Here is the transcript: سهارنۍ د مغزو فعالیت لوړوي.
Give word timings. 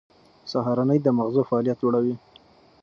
سهارنۍ 0.51 0.99
د 1.01 1.07
مغزو 1.17 1.41
فعالیت 1.49 1.77
لوړوي. 1.81 2.15